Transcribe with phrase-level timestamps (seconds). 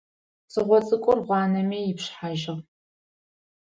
[0.51, 2.63] Цыгъо цӏыкӏур, гъуанэми ипшыхьажьыгъ.